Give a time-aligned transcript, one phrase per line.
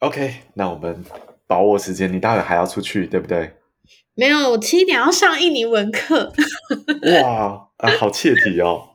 [0.00, 1.04] OK，那我们
[1.48, 3.54] 把握时间，你待会还要出去，对不对？
[4.14, 6.32] 没有，我七点要上印尼文课。
[7.20, 8.90] 哇，啊， 好切题哦！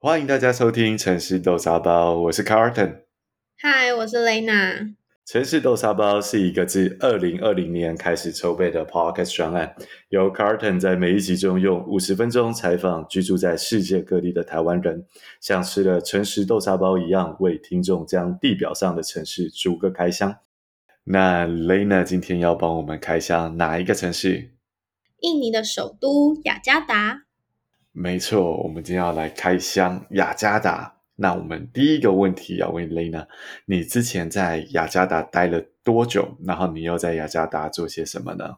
[0.00, 3.02] 欢迎大家收听《城市豆沙包》，我是 Carton。
[3.58, 4.95] 嗨，我是 Lena。
[5.26, 9.74] 城市豆沙包是一个自二零二零年开始筹备的 Podcast 专案，
[10.10, 15.04] 由 Carton 在每一集中用五十分钟采访居住在世界各地的台湾人，
[15.40, 20.36] 像吃了诚实豆沙包一样，为听众将地表上的城市逐个开箱。
[21.02, 24.52] 那 Lena 今天要帮我们开箱哪一个城市？
[25.18, 27.24] 印尼的首都雅加达。
[27.90, 30.95] 没错，我们今天要来开箱雅加达。
[31.16, 33.26] 那我们第一个问题要问 Lena，
[33.64, 36.36] 你之前在雅加达待了多久？
[36.44, 38.56] 然后你又在雅加达做些什么呢？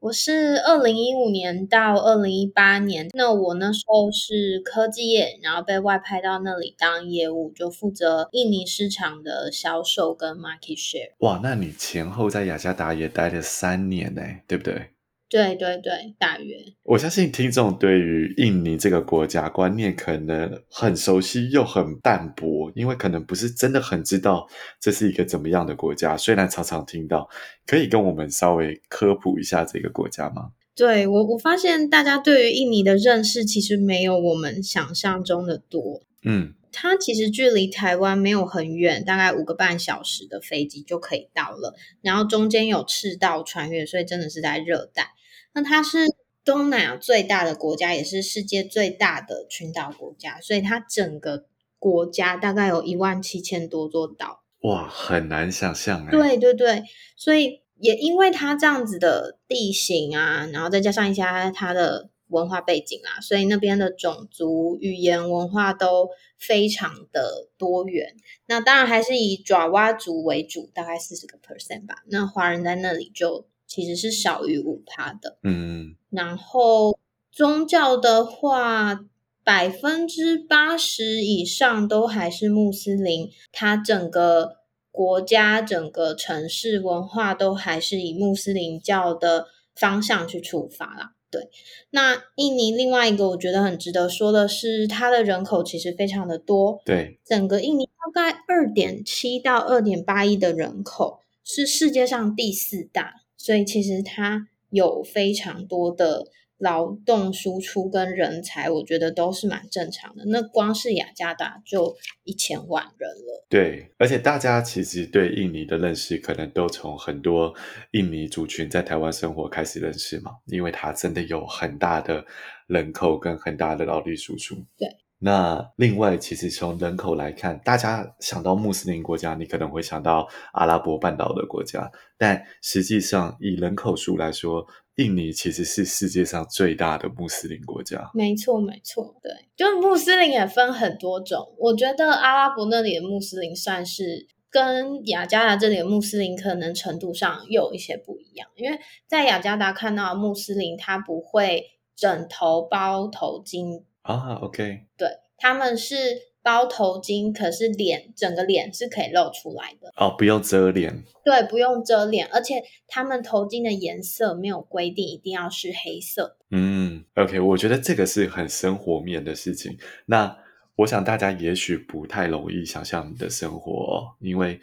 [0.00, 11.12] 我是二零一五年到二零一八年，那我那时候是科技业，然后被外派到那里当业务，就负责印尼市场的销售跟 market share。
[11.18, 14.88] 哇，那你前后在雅加达也待了三年呢，对不对？
[15.32, 16.58] 对对对，大约。
[16.82, 24.46] 我相信听众对于印尼这个国家观念可能很熟悉又很淡薄，因为可能不是真的很知道
[24.78, 26.18] 这是一个怎么样的国家。
[26.18, 27.26] 虽然常常听到，
[27.66, 30.50] 可以跟我们稍微科普一下这个国家吗？
[30.76, 36.02] 对，我我发现大家对于印尼的认识其实没有我们想象中的多。
[36.24, 41.74] 嗯，它其实距离台湾没有很远，大概五个半小时的飞机就可以到了。
[42.02, 45.08] 然后中间有赤道穿越，所以真的是在热带。
[45.54, 45.98] 那它是
[46.44, 51.44] 东南亚最大的国家，也是世界最大的群岛国家，所以它整个
[51.78, 54.42] 国家大概有一万七千多座岛。
[54.62, 56.10] 哇，很难想象哎。
[56.10, 56.82] 对对对，
[57.16, 66.08] 所以也因为它这样子的地形啊，然后再加上一下它的文化背景啊，所以那边的种族、语言、文化都
[66.38, 68.16] 非常的多元。
[68.46, 72.02] 那当然还是以爪哇族为主，大概四十个 percent 吧。
[72.08, 73.46] 那华人在那里就。
[73.72, 76.98] 其实是少于五趴的，嗯，然后
[77.30, 79.06] 宗教的话，
[79.42, 84.58] 百分之八十以上都还是穆斯林，它整个
[84.90, 91.14] 国家、整个城市文化都还是以穆斯林教的方向去出发啦。
[91.30, 91.48] 对，
[91.88, 103.21] 那印尼另外一个我觉得很值得说的是，它的人口其实非常的多，对，整个印尼大概二点七到二点八亿的人口，是世界上第四大。
[103.42, 106.24] 所以其实它有非常多的
[106.58, 110.22] 劳动输出跟人才，我觉得都是蛮正常的。
[110.26, 113.44] 那光是雅加达就一千万人了。
[113.48, 117.52] 对，而且大家其实对印尼的认识，可能都从很多
[117.90, 122.24] 印尼族群在台湾生活开始认识嘛，因为它真的有很大的
[122.68, 124.54] 人口跟很大的劳力输出。
[124.78, 124.88] 对。
[125.24, 134.66] 那另外，其实从人口来看，大家想到穆斯林国家，你可能会想到阿拉伯半岛的国家，但实际上以人口数来说，
[134.96, 138.10] 印尼其实是世界上最大的穆斯林国家。
[138.14, 141.54] 没错，没错，对，就穆斯林也分很多种。
[141.56, 148.76] 我觉得阿拉伯那里的穆斯林算是跟雅加达这里的穆斯林可能程度上有一些不一样，因为
[149.06, 151.62] 在雅加达看到穆斯林，他不会
[151.94, 153.84] 枕头包头巾。
[154.02, 155.08] 啊，OK，对，
[155.38, 155.94] 他们是
[156.42, 161.04] 包头巾，可是脸整个脸是可以露出来的哦，不用遮脸。
[161.24, 166.36] 对，不用遮脸，而且他们头巾的颜色没有规定一定要是黑色。
[166.50, 169.78] 嗯，OK，我觉得这个是很生活面的事情。
[170.06, 170.36] 那
[170.74, 174.60] 我想大家也许不太容易想象你的生活哦，因为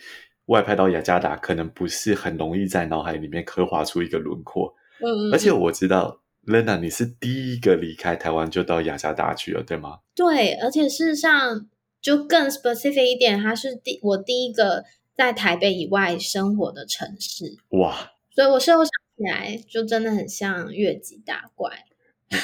[0.47, 4.73] 外派到雅加达可能不是很容易在脑海里面刻画出一个轮廓。
[4.99, 6.19] 嗯，而且我知道。
[6.45, 9.99] Lena，你是第一个离开台湾就到雅加达去了，对吗？
[10.15, 11.69] 对，而且事实上
[12.01, 14.83] 就更 specific 一点，它是第我第一个
[15.15, 17.57] 在台北以外生活的城市。
[17.69, 18.11] 哇！
[18.31, 21.85] 所以我事后想起来，就真的很像越级打怪。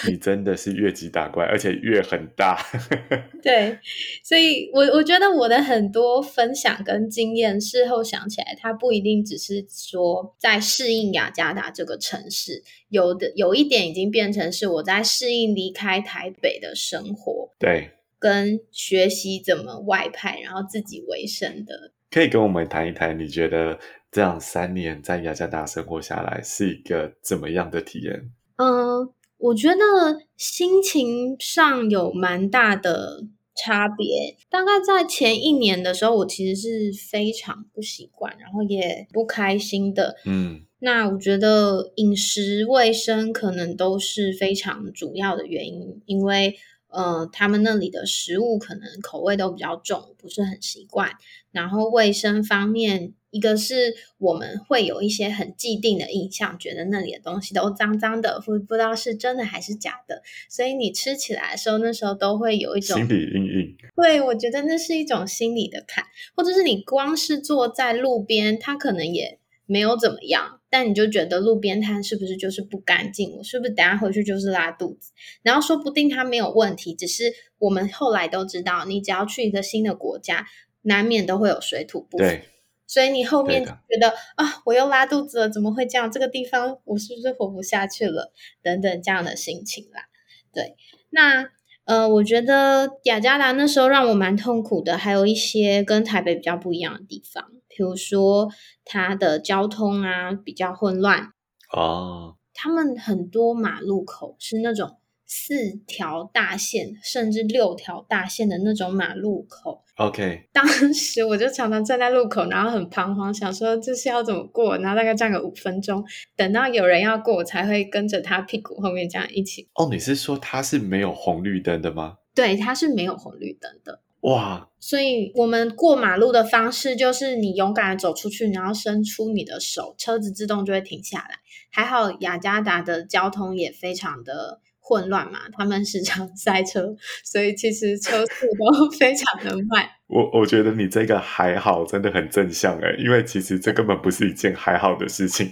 [0.08, 2.60] 你真的是越级打怪，而且越很大。
[3.44, 3.78] 对，
[4.24, 17.52] 所以我我觉得我的很多分享跟经验，事后想起来，它不一定只是说在适应雅加达这个城市，有的有一点已经变成是我在适应离开台北的生活。
[17.60, 21.92] 对，跟学习怎么外派，然后自己为生的。
[22.10, 23.78] 可以跟我们谈一谈，你觉得
[24.12, 28.32] 这样三年在雅加达生活下来是一个怎么样的体验？
[28.56, 29.12] 嗯。
[29.46, 33.24] 我觉得心情上有蛮大的
[33.56, 34.36] 差别。
[34.50, 40.16] 大概在前一年的时候，我其实是非常不习惯，然后也不开心的。
[40.26, 46.56] 嗯，那我觉得饮食卫生可能都是非常主要的原因，因为。
[46.96, 51.12] 呃，他们那里的食物可能口味都比较重，不是很习惯。
[51.52, 60.24] 然后卫生方面，一个是我们会有一些很既定的印象，觉得那里的东西都脏脏的，不不知道是真的还是假的。
[60.50, 63.78] 所以你吃起来的时候，那时候都会有一种心理阴影。
[63.96, 66.06] 对，我觉得那是一种心理的坎，
[66.36, 69.40] 或者是你光是坐在路边，它可能也。
[69.68, 73.34] 没有怎么样，但你就觉得路边摊是不是就是不干净？
[73.38, 75.14] 我是不是等下回去就是拉肚子？
[75.42, 80.46] 然后说不定它没有问题，只是我们后来都知道，你只要去一个新的国家，
[80.82, 82.24] 难免都会有水土不服。
[82.26, 82.50] 对，
[82.86, 86.12] 所以你后面觉得啊，我又拉肚子了，怎么会这样？
[86.12, 88.34] 这个地方我是不是活不下去了？
[88.62, 90.10] 等等这样的心情啦。
[90.54, 90.76] 对，
[91.10, 91.48] 那
[91.86, 97.46] 呃，我觉得雅加达那时候让我蛮痛苦的，还有一些跟台北比较不一样的地方。
[97.76, 98.50] 比如说，
[98.86, 101.32] 它的交通啊比较混乱
[101.76, 102.38] 哦。
[102.54, 109.84] 他们很多马路口是那种四条大线，甚至六条大线的那种马路口。
[109.98, 116.02] OK，当时我就常常站在路口，然后很彷徨，想说这是要怎么过，然后大概站个五分钟，
[116.38, 119.68] 等到有人要过，我才会跟着他屁股后面这样一起。
[119.74, 122.20] 哦，你是说它是没有红绿灯的吗？
[122.34, 124.02] 对，它是没有红绿灯的。
[124.26, 124.70] 哇！
[124.80, 131.40] 所以我们过马路的方式就是你勇敢的走出去，然后伸出你的手，车子自动就会停下来。
[131.72, 139.90] 还好雅加达的交通也非常的混乱嘛，他们时常 塞车，所以其实车速都非常的慢。
[140.08, 145.52] 我我觉得你这个还好，真的很正向诶，因为其实这根本不是一件还好的事情。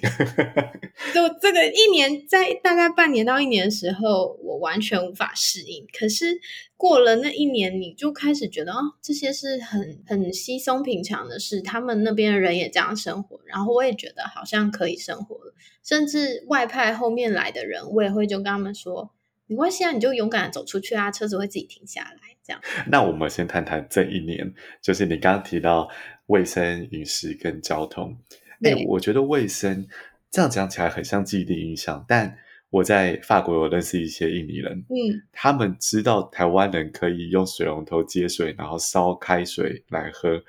[1.11, 5.88] 就这个一年，在大概半年到一年的时候，我完全无法适应。
[5.97, 6.39] 可是
[6.77, 11.59] 过了那一年，你就开始觉得哦，这些是很很稀松平常的事。
[11.59, 15.55] 他们那边的人也这样生活，然后我也觉得好像可以生活了。
[15.83, 19.11] 甚至外派后面来的人，我也会就跟他们说。
[19.47, 22.32] 没关系啊，你就勇敢的走出去啊，车子会自己停下来。
[22.45, 25.89] 这样，那我们先谈谈这一年，就是你刚刚提到
[26.27, 28.17] 卫生、饮食跟交通。
[28.63, 29.87] 哎，我觉得卫生
[30.29, 32.37] 这样讲起来很像既定印象，但
[32.69, 40.43] 我在法国有认识一些印尼人，嗯，他们知道台湾人可以用水龙头接水，然后烧开水来喝，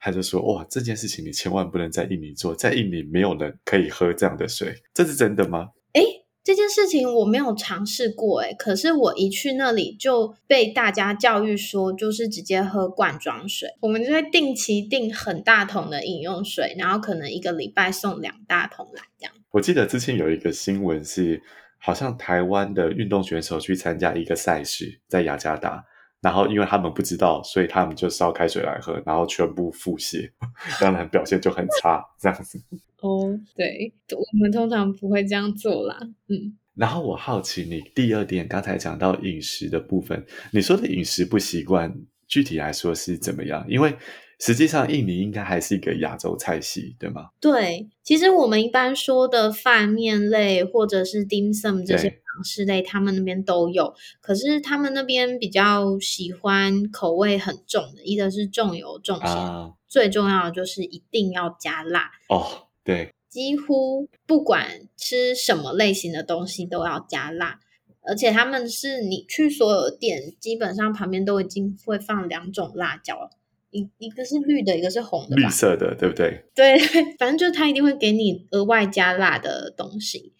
[0.00, 5.70] 他就说：哇，这件事情你千万不能在印尼做，在印尼没有人可以喝这样的水，这是真的吗？
[6.58, 13.68] 这件事情我没有尝试过诶，可是我一去那里就被大家教育说，就是直接喝罐装水。
[13.78, 19.32] 我们就会定期订很大桶的饮用水，然后可能一个礼拜送两大桶来这样。
[19.52, 21.40] 我记得之前有一个新闻是，
[21.78, 25.84] 好像台湾的运动选手去参加一个赛事，在雅加达。
[26.20, 30.30] 然后，因为他们不知道，所以他们就烧开水来喝，然后全部腹泻，
[30.80, 32.60] 当然表现就很差，这样子。
[33.00, 35.96] 哦，对，我们通常不会这样做啦。
[36.28, 36.56] 嗯。
[36.74, 41.92] 然后我好奇，你第二点刚才讲到饮食的部分，你说的饮食不习惯，
[42.26, 43.64] 具体来说是怎么样？
[43.68, 43.96] 因为
[44.38, 47.30] 实际上印尼应该还是一个亚洲菜系，对吗？
[47.40, 52.08] 对，其实我们一般说的饭面类或者是 dim sum 这些。
[52.10, 62.68] 港式类他们那边都有，可是他们那边比较喜欢口味很重的，一个是重油重咸，啊、最重要的就是一定要加辣哦。
[62.84, 67.58] 对，几乎不管吃什么类型的东西都要加辣，
[68.02, 73.30] 而且他们是你去所有店，基本上旁边都已经会放两种辣椒，
[73.70, 76.44] 一一个是绿的，一个是红的，绿色的，对不对？
[76.54, 76.78] 对，
[77.18, 80.32] 反正就是他一定会给你额外加辣的东西，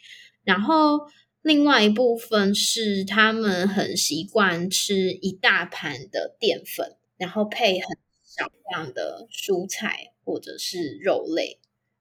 [0.45, 1.01] 然后。
[1.43, 11.59] 另外一部分是他们很习惯吃一大盘的淀粉，然后配很少量的蔬菜或者是肉类。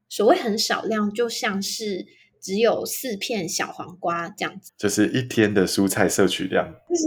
[0.09, 2.07] 所谓很少量，就像是
[2.47, 7.03] 只有四片小黄瓜这样子，就是一天的蔬菜摄取量，就是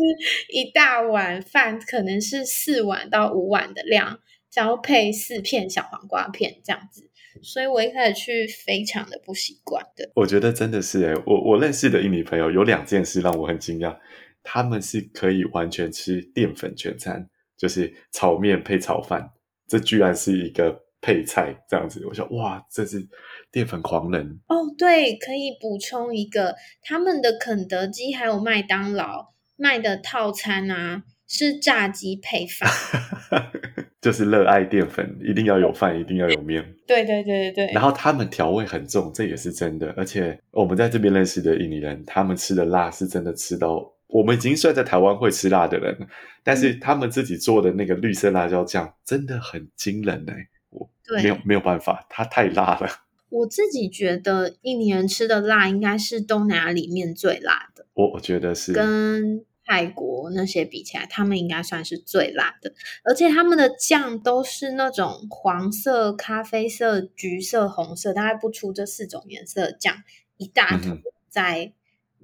[0.52, 4.20] 一大碗饭可能是四碗到五碗的量，
[4.52, 7.08] 然后配四片小黄瓜片这样子。
[7.42, 10.10] 所以我一开始去非常的不习惯的。
[10.14, 13.96] 我觉得真的是诶，我我认识的印尼朋友有两件事让我很惊讶，
[14.42, 19.30] 他们是可以完全吃淀粉全餐，就是炒面配炒饭，
[19.66, 22.04] 这居然是一个配菜这样子。
[22.04, 23.08] 我说哇，这是
[23.52, 24.56] 淀粉狂人哦。
[24.78, 32.70] 对，可以补充一个，他们的肯德基还有麦当劳卖的套餐啊，是炸鸡配饭。
[34.00, 36.64] 就是热爱淀粉，一定要有饭，一定要有面。
[36.88, 37.72] 对对对对对。
[37.74, 39.92] 然后他们调味很重，这也是真的。
[39.94, 46.06] 而且我们在这边认识的印尼人，他们吃的辣是真的吃到我们已经算在台湾会吃辣的人了，
[46.42, 50.90] 但是他们自己做的那个绿色辣椒酱真的很惊人哎、欸，我
[51.22, 52.88] 没有没有办法，它太辣了。
[53.30, 57.86] 我自己觉得印尼人吃的辣应该是东南亚里面最辣的。
[57.94, 70.02] 我我觉得是跟泰国那些比起来，他们应该算是最辣的，而且他们的酱都是那种黄色、咖啡色、橘色、红色，大概不出这四种颜色的酱，
[70.38, 71.72] 一大桶在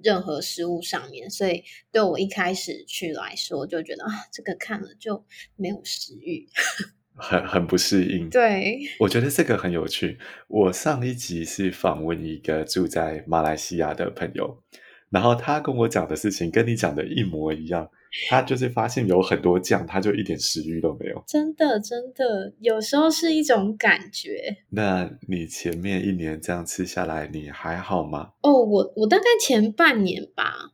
[0.02, 6.48] 任何食物上面，嗯、所以对我一开始去来说，就觉得啊，这个看了就没有食欲。
[7.16, 10.18] 很很不适应，对， 我觉得这个很有趣。
[10.48, 14.62] 我上一集是访问一个住在马来西亚的朋友，
[15.10, 17.90] 然后他跟我讲的事情跟你讲的一模一样。
[18.30, 21.22] 他就是发现有很多酱，他就一点食欲都没有。
[21.26, 24.56] 真的，真的，有时候是一种感觉。
[24.70, 28.30] 那你前面一年这样吃下来，你还好吗？
[28.42, 30.72] 哦，我我大概前半年吧。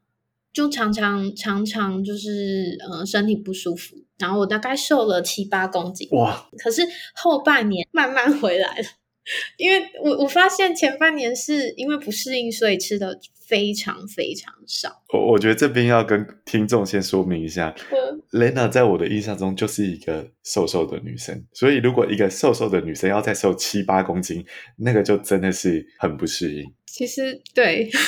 [0.52, 6.48] 就常常常常就是呃身体不舒服，然后我大概瘦了七八公斤哇！
[6.56, 6.80] 可是
[7.12, 8.84] 后半年慢慢回来了，
[9.56, 15.02] 因为我我发现前半年是因为不适应，所以吃的非常非常少。
[15.12, 24.46] 我我觉得这边要跟听众先说明一下，嗯，Lena 在我的印象中就是一个瘦瘦的女生，所以如果一个瘦瘦的女生要再瘦七八公斤，
[24.78, 26.72] 那个就真的是很不适应。
[26.86, 27.90] 其实对。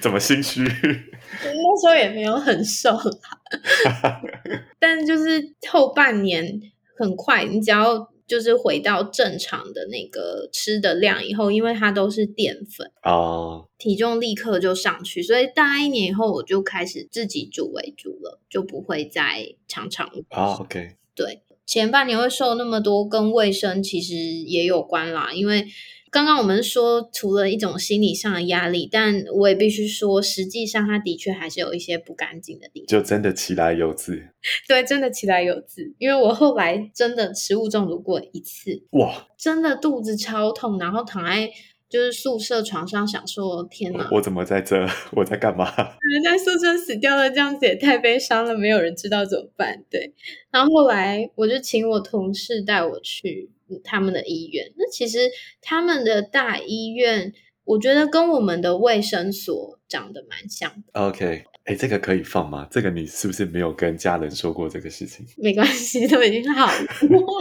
[0.00, 0.62] 怎么心虚？
[1.76, 4.20] 那时候也没有很瘦啦，
[4.80, 6.60] 但就是后半年
[6.96, 20.54] 很快，你只要就是回到正常的那个吃的量以后，因为它都是淀粉哦，体重立刻就上去，所以大概一年以后我就开始自己煮为主了，就不会再常常啊。
[20.54, 25.66] OK，对，前半年会瘦那么多，跟卫生其实也有关啦，因为。
[26.10, 32.86] 刚刚我们说，除了一种心理上的压力，但我也必须说，实际上它的确还是有一些不干净的地方。
[32.86, 34.28] 就真的其来有字，
[34.66, 35.94] 对，真的其来有字。
[35.98, 41.50] 因为我后来真的食物中毒过一次，哇，真的肚子超痛，然后躺在
[41.88, 44.86] 就是宿舍床上，想说天哪，我怎么在这？
[45.12, 45.66] 我在干嘛？
[45.66, 49.84] 人在宿舍死掉了，这样子也太悲伤了，没有人知道怎么办。
[49.90, 50.14] 对，
[50.50, 53.50] 然后后来我就请我同事带我去。
[53.84, 55.18] 他们的医院，那其实
[55.60, 57.32] 他们的大医院，
[57.64, 61.00] 我觉得跟我们的卫生所长得蛮像的。
[61.00, 62.66] OK，哎，这个可以放吗？
[62.70, 65.26] 这个你是不是没有跟家人说过这个事情？
[65.38, 66.88] 没关系，都已经好了。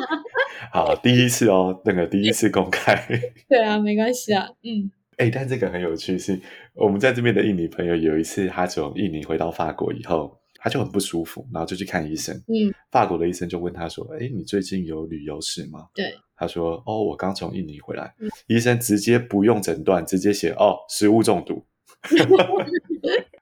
[0.71, 2.95] 好，第一次哦，那个第一次公开。
[3.47, 4.91] 对啊，没关系啊，嗯。
[5.17, 6.39] 哎，但这个很有趣，是
[6.73, 10.39] 我们在这边的印尼朋友，有一次他从印尼回到法国以后。
[10.65, 12.35] 他就很不舒服，然后就去看医生。
[12.47, 18.15] 嗯，法国的医生就问他说：“哎，你最近有旅游史吗？”对，他说：“哦，我刚从印尼回来。
[18.19, 21.63] 嗯”医生直接不用诊断，直接写：“哦，食物中毒。”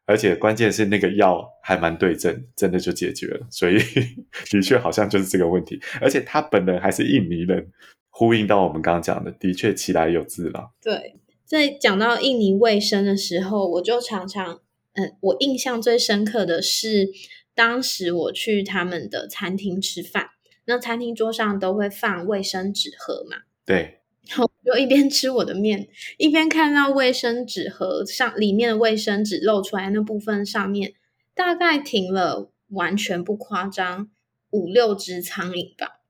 [0.06, 3.48] 而且关键是那个药还蛮对症，真的就解决了。
[3.50, 3.78] 所以
[4.52, 5.80] 的确好像就是这个问题。
[6.02, 7.72] 而且他本人还是印尼人，
[8.10, 10.72] 呼应到我们刚刚讲的，的确其来有自了。
[10.82, 11.16] 对，
[11.46, 14.60] 在讲到印尼卫生的时候，我就常常。
[14.94, 17.10] 嗯，我印象最深刻的是，
[17.56, 20.30] 当时我去他们的餐厅吃饭，
[20.66, 23.38] 那餐厅桌上都会放卫生纸盒嘛。
[23.66, 30.94] 对，然后就一边吃我的面，一边看到卫生纸盒上里面的卫生纸露出来那部分上面，
[31.34, 34.10] 大概停了完全不夸张
[34.52, 36.02] 五六只苍蝇吧。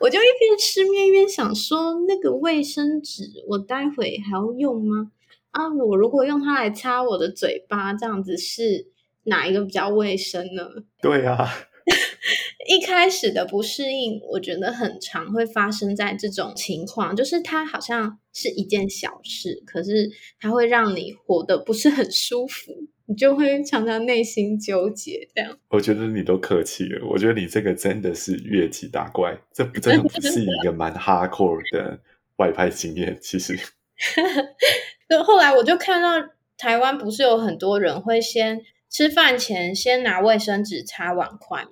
[0.00, 5.12] 我就一边吃面一边想说，那个卫生纸我待会还要用吗？
[5.58, 8.86] 啊，我如果用它来擦我的嘴巴，这样子是
[9.24, 10.62] 哪一个比较卫生呢？
[11.02, 11.48] 对啊，
[12.68, 22.72] 一开始的不适应，我觉得很常会发生在这种情况，就是它好像是一件小事，可是它会让你活得不是很舒服，
[23.06, 25.28] 你就会常常内心纠结。
[25.34, 31.98] 这样，我觉得你都客气了，我觉得你这个真的是越级打怪，这不真的不是一个蛮 hardcore 的
[32.36, 33.58] 外派经验，其实。
[35.08, 38.60] 就后来我就看到台湾不是有很多人会先
[38.90, 41.70] 吃饭前先拿卫生纸擦碗筷嘛？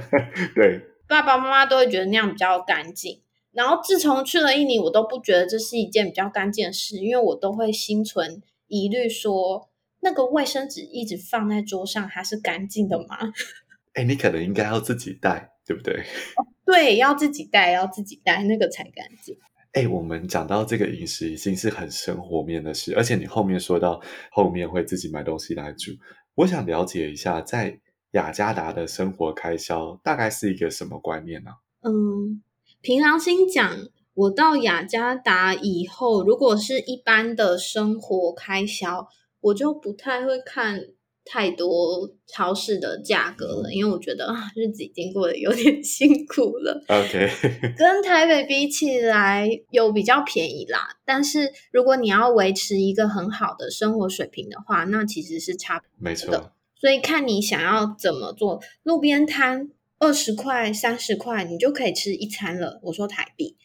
[0.54, 3.22] 对，爸爸妈妈都会觉得那样比较干净。
[3.52, 13.16] 然后自从去了印尼，我都不觉得这是一件比较干净的事，因为我都会心存疑虑，说那个卫生纸一直放在桌上，它是干净的吗？
[13.94, 15.94] 哎，你可能应该要自己带，对不对？
[16.36, 19.38] 哦，对，要自己带，要自己带，那个才干净。
[19.76, 24.00] 哎，我们讲到这个饮食已经是很生活面的事，而且你后面说到
[24.32, 25.92] 后面会自己买东西来煮，
[26.34, 27.78] 我想了解一下，在
[28.12, 31.50] 雅加达的生活开销大概是一个什么观念呢？
[31.82, 32.42] 嗯，
[32.80, 33.78] 凭良心讲，
[34.14, 39.06] 我到雅加达以后，如果是一般的生活开销，
[39.42, 40.80] 我就不太会看
[41.28, 46.80] 太多超市的价格了，因为我觉得啊，日子已经过得有点 辛苦了。
[46.86, 47.28] OK，
[47.76, 50.96] 跟台北比起来，有比较便宜啦。
[51.04, 55.98] 但是如果你要维持一个很好的生活水平的话，那其实是差不多的。
[55.98, 56.52] 没错。
[56.78, 62.78] 所以看你想要怎么做，路边摊二十块、三十块，你就可以吃一餐了。
[62.84, 63.56] 我说台币，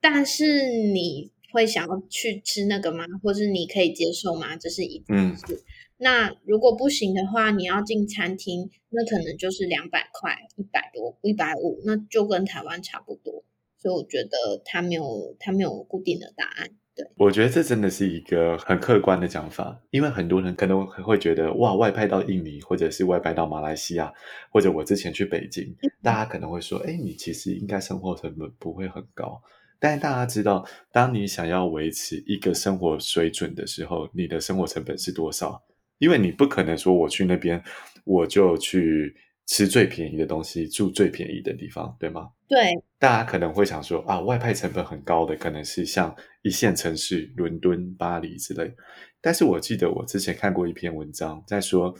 [0.00, 3.04] 但是你会想要去吃那个吗？
[3.24, 4.54] 或是你可以接受吗？
[4.56, 5.44] 这是一件事。
[5.48, 5.58] 嗯
[5.98, 13.44] 那如果不行的话，你要进餐厅，那可能就是两百块、一百多、一百五，那就跟台湾差不多。
[13.76, 16.70] 所以我觉得它没有它没有固定的答案。
[16.96, 24.12] 对，我觉得这真的是一个很客观的讲法，因为很多人可能会觉得哇，外派到印尼，或者是外派到马来西亚，
[24.50, 29.40] 或者我之前去北京，大家可能会说，哎，你其实应该生活成本不会很高。
[29.78, 35.62] 但是大家知道，当你想要维持一个生活水准的时候，你的生活成本是多少？
[35.98, 37.62] 因为你不可能说我去那边，
[38.04, 39.14] 我就去
[39.46, 42.30] 吃最便宜的东西，住最便宜的地方，对吗？
[42.48, 42.82] 对。
[42.98, 48.74] 大家可能会想说啊，外派成本很高的，可能是像一线城市伦敦、巴黎之类。
[49.20, 51.94] 但是我记得我之前看过一篇文章，在说，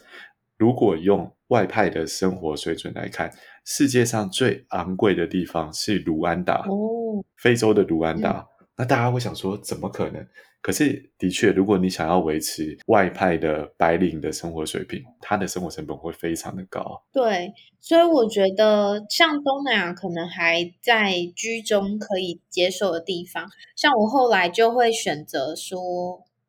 [0.56, 3.32] 如果用外派的生活水准来看，
[3.64, 8.46] 世界上最昂贵的地方是卢安达，哦，非洲的卢安达。
[8.60, 8.66] 嗯。
[8.78, 10.24] 那大家会想说，怎么可能？
[10.60, 17.02] 可是，的确，如果你想要维持外派的白领的生活水平，他的生活成本会非常的高。
[17.12, 25.78] 对，所以我觉得像东南亚可能还在居中可以接受的地方，像我后来就会选择说，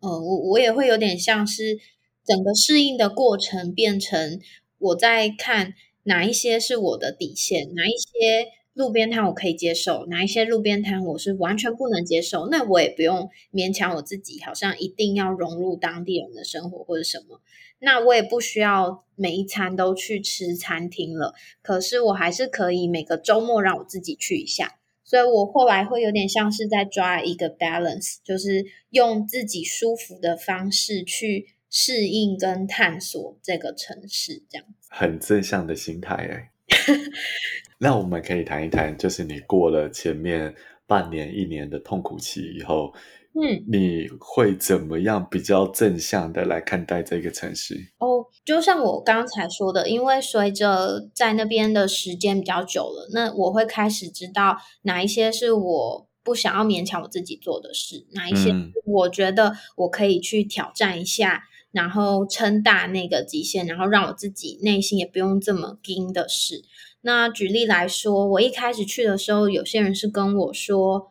[0.02, 1.78] 呃，我我也会有点像是
[2.26, 4.40] 整个适应的过程，变成
[4.80, 5.74] 我在看
[6.04, 8.59] 哪一些是我的底线，哪一些。
[8.80, 17.42] 路边摊我可以接受，哪一些路边摊我是完全不能接受，那我也不用勉强我自己，好像一定要融入当地人的生活或者什么。
[17.80, 24.80] 那我也不需要每一餐都去吃餐厅了，可是我还是可以每个周末让我自己去一下。
[25.04, 34.88] 所以我后来会有点像是在抓一个 balance，就是用自己舒服的方式去适应跟探索这个城市，这样子。
[34.90, 36.52] 很正向的心态哎。
[37.80, 40.54] 那我们可以谈一谈，就是你过了前面
[40.86, 42.94] 半年、一年的痛苦期以后，
[43.34, 47.76] 嗯，你会怎么样比较正向的来看待这个城市？
[48.00, 58.54] 哦，就像我刚才说的，因为随着在那边的时间比较久了，那我会开始知道哪一些是我不想要勉强我自己做的事，哪一些
[58.86, 66.64] 我觉得我可以去挑战一下，嗯、然后撑大那个极限，然后让我自己内心也不用这么惊的事。
[67.02, 71.08] 那举例来说，我一开始去的时候，有些人是跟我说，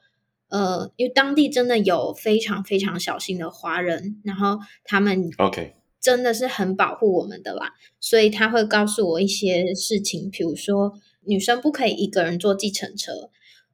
[0.48, 10.92] 呃，因为当地真的有非常非常小心的华人，然后他们 OK 真的是很保护我们的啦所以他会告诉我一些事情，比如说
[11.24, 13.30] 女生不可以一个人坐计程车，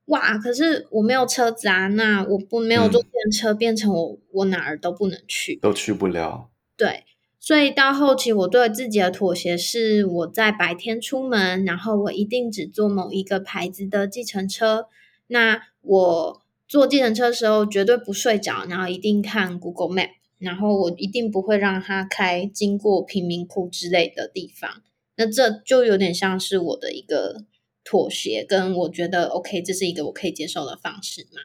[0.07, 7.05] 哇，可是我没有车子啊，那我不没有坐计程车，变成我我哪儿都不能去，都去不了，对。
[7.41, 14.87] 所以到后期，我对自己的妥协是，我在白天出门，然后我一定只坐某一个牌子的计程车。
[15.27, 20.09] 那我坐计程车的时候绝对不睡着，然后一定看 Google Map，
[20.39, 24.83] 然后我一定不会让它开经过贫民窟之类的地方。
[25.17, 27.45] 那这就有点像是我的一个
[27.85, 31.43] 妥协，跟我觉得 OK，这是一个我可以接受的方式嘛。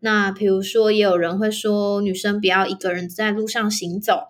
[0.00, 4.24] 那比如说，也有人会说，女生不要一个人在路上行走。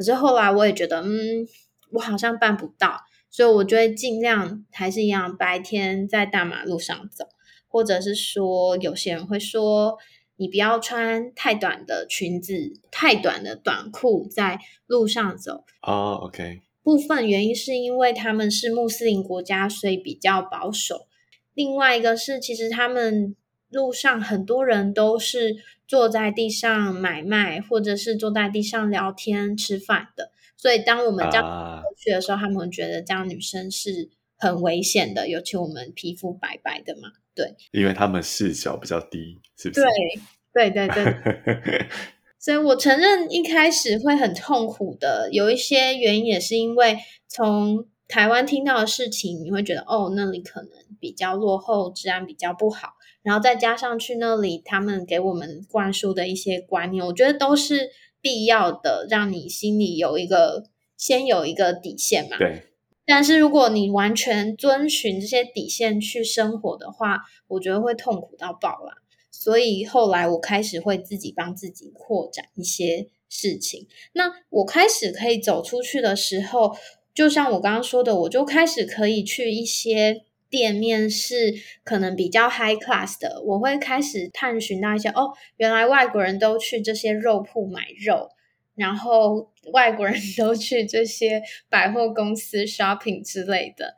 [0.00, 1.46] 可是后来我也觉得，嗯，
[1.92, 7.26] 我好像办不到，所以我就会尽量还是一样，白天在大马路上走，
[7.68, 9.98] 或者是说，有些人会说，
[10.36, 15.64] 你不要穿太短的裙子、太短的短裤在路上走。
[15.82, 16.62] 哦，OK。
[16.82, 21.08] 部分原因是因为他们是穆斯林国家，所以比较保守。
[21.52, 23.36] 另外一个是，其实他们
[23.70, 25.56] 路上很多人都是。
[25.90, 39.80] 坐在地上买卖，或者是坐在地上聊天吃饭的，所以当我们这样去的时候，啊、他们会觉得这样女生是很危险的，尤其我们皮肤白白的嘛，对，因为他们视角比较低，是不是？
[40.52, 41.86] 对，对对对。
[42.38, 52.94] 所以我承认一开始会很痛苦的，有一些原因也是因为从台湾听到的事情，你会觉得哦，那里可能比较落后，治安比较不好。
[53.22, 60.64] 然后再加上去那里，他们给我们灌输的一些观念，我觉得都是必要的，让你心里有一个
[60.96, 62.38] 先有一个底线嘛。
[62.38, 62.66] 对。
[63.06, 68.98] 但是如果你完全遵循这些底线去生活的话，我觉得会痛苦到爆啦。
[69.32, 73.88] 所以后来我开始会自己帮自己扩展一些事情。
[74.12, 76.76] 那我开始可以走出去的时候，
[77.12, 88.28] 就像我刚刚说的，我就开始可以去一些店面是可能比较 high class 的，我会开始探寻到一些哦，原来外国人都去这些肉铺买肉，
[88.74, 93.94] 然后外国人都去这些百货公司 shopping 之类的，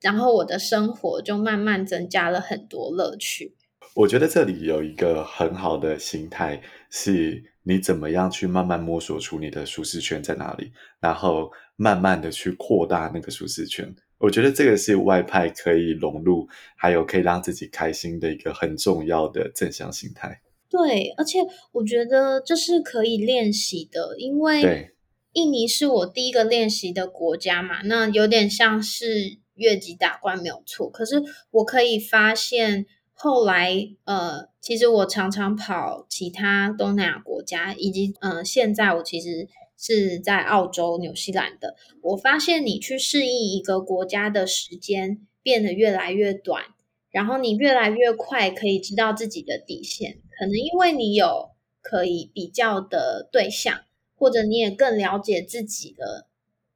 [0.00, 3.54] 然后我的生活就慢慢增加了很多乐趣。
[3.94, 13.94] 我觉得这里有一个很好的心态，是你怎么样去慢慢摸索出你的舒适圈在哪里，然后慢慢的去扩大那个舒适圈。
[14.22, 20.40] 我觉得这个是外派可以融入，还有可以让自己开心的一个很重要的正向心态。
[20.70, 21.40] 对，而且
[21.72, 24.92] 我觉得这是可以练习的，因为
[25.32, 30.88] 印尼是我第一个练习的国家嘛，那有点像是越级打怪没有错。
[30.88, 32.86] 可是我可以发现。
[33.14, 39.46] 后来，呃，其实我常常跑其他东南亚国家，以及，呃，现在我其实
[39.82, 41.74] 是在澳洲、纽西兰的。
[42.00, 46.62] 我发现你去适应一个国家的时间变得越来越短，
[47.10, 50.20] 然后你越来越快可以知道自己的底线。
[50.38, 53.80] 可能因为你有可以比较的对象，
[54.14, 56.28] 或者你也更了解自己了，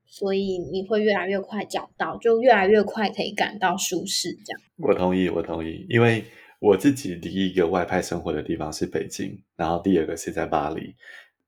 [0.04, 4.32] 所以你会越来越快找到，就越来越快可以感到舒适。
[4.44, 6.24] 这样，我同意，我同意，因为。
[6.58, 10.94] 我自己第一个外派生活的地方是北京，然后第二个是在巴黎，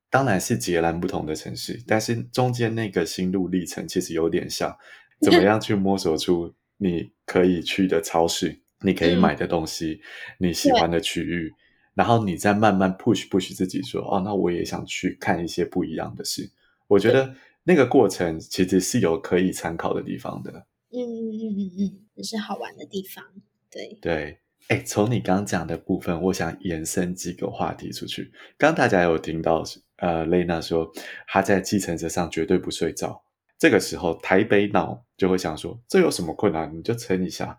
[0.09, 4.75] 当然是截然不同的城市，但是中间那个心路历程其实有点像，
[5.21, 10.01] 怎么样去摸索出你可以去的超市，你可以买的东西，
[10.39, 11.53] 你喜欢的区域，
[11.93, 16.49] 然后你再慢慢 push push 自己说，哦，那我也想去看一些不一样的事。
[16.87, 20.65] 我觉得那个过程其实是有可以参考的地方的。
[20.91, 23.23] 嗯嗯嗯嗯嗯，也是好玩的地方，
[23.69, 24.39] 对对。
[24.69, 28.31] 哎，从你刚讲的部分，我想延伸几个话题出去。
[28.57, 29.63] 刚大家有听到，
[29.99, 30.91] 呃，雷娜说
[31.27, 33.21] 她在计程车上绝对不睡着。
[33.57, 36.73] 这个时候，台北脑就会想说，这有什么困难？
[36.73, 37.57] 你就撑一下。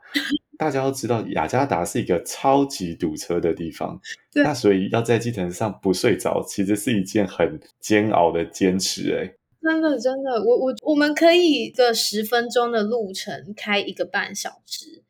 [0.57, 4.01] 大家都知道，雅加达是一个超级堵车的地方，
[4.35, 9.15] 那所以要在计程车上不睡着，其实是一件很煎熬的坚持。
[9.15, 15.03] 哎，真的真的，我我我们可以一个十分钟的路程开一个半小时。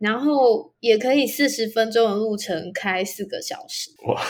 [0.00, 4.20] 然后也可以四十分钟的路程开四个小时哇！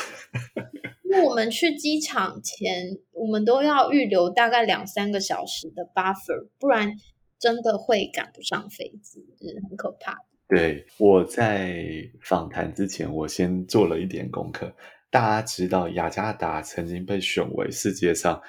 [1.05, 6.93] 因为我们去机场前，我们都要预留大概两三个小时的 buffer，不然
[7.39, 10.17] 真的会赶不上飞机，是很可怕。
[10.49, 11.85] 对，我在
[12.21, 14.75] 访谈之前，我先做了一点功课。
[15.09, 18.41] 大家知道雅加达曾经被选为世界上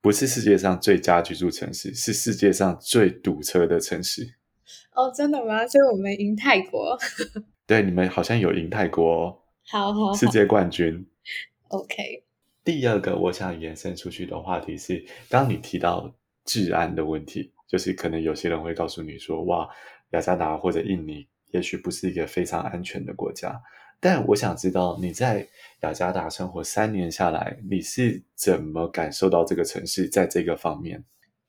[0.00, 4.38] 不是世界上最佳居住城市，是世界上最堵车的城市。
[4.94, 5.66] 哦，真的吗？
[5.66, 6.98] 所以我们赢泰国。
[7.66, 11.06] 对，你们好像有赢泰国好好，世界冠军。
[11.68, 12.24] OK。
[12.64, 19.68] 第二个我想延伸出去的话题是，当你提到治安的问题，就是可能有些人会告诉你说：“哇，
[20.10, 23.60] 雅加达或者印尼也许不是一个非常安全的国家。”
[23.98, 25.48] 但我想知道你在
[25.82, 31.02] 雅加达生活三年下来，你是怎么感受到这个城市在这个方面？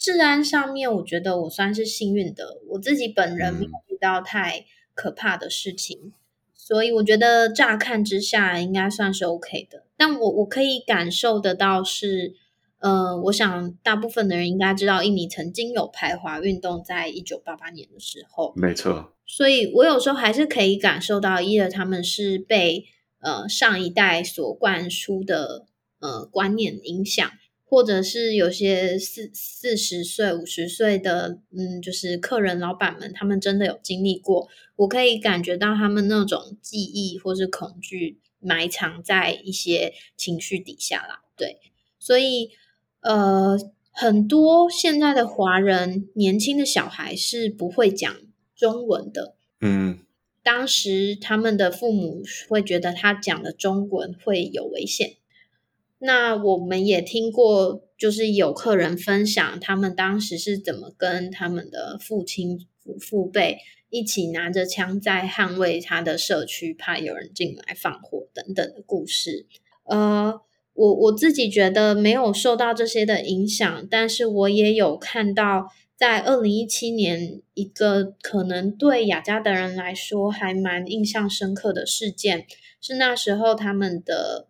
[0.04, 6.12] 治安上面，我觉得我算是幸运的，我自己本人没有遇到太可怕的事情，嗯、
[6.54, 9.86] 所以我觉得乍看之下应该算是 OK 的。
[9.96, 12.34] 但我我可以感受得到是，
[12.80, 19.14] 呃，我想大部分的人应该知道，印尼曾经有排华运动，在一九八八年的时候，没错。
[19.26, 22.84] 所以我有时候还是可以感受到，一的他们是被
[23.22, 25.66] 呃上一代所灌输的
[26.00, 27.32] 呃观念影响。
[27.74, 41.24] 或者是有些四四十岁、五十岁的，嗯，就是客人、老板们，他们真的有经历过，我可以感觉到他们那种记忆或是恐惧埋藏在一些情绪底下啦。
[41.36, 41.58] 对，
[41.98, 42.52] 所以
[43.02, 43.58] 呃，
[43.90, 48.16] 很多现在的华人年轻的小孩是不会讲
[48.56, 49.36] 中文的。
[49.62, 49.98] 嗯，
[50.44, 55.16] 当时他们的父母会觉得他讲的中文会有危险。
[56.06, 62.68] 那我们也听过，就是有客人分享他们当时是怎么跟他们的父亲、
[63.00, 69.48] 父辈一起拿着枪在捍卫他的社区，怕有人进来放火等等的故事。
[69.86, 70.42] 呃，
[70.74, 82.46] 我我自己觉得没有受到这些的影响，但是我也有看到，在二零一七年一个可能对雅加达人来说还蛮印象深刻的事件，
[82.82, 84.50] 是那时候他们的。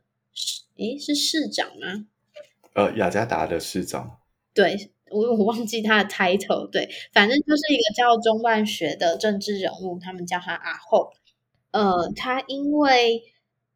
[0.78, 2.08] 诶，是市长吗？
[2.74, 4.20] 呃，雅加达的市长。
[4.54, 6.70] 对，我我忘记他的 title。
[6.70, 11.12] 对，反正就是一个叫中万学的政治人物，他们叫他阿后。
[11.72, 13.24] 呃，他因为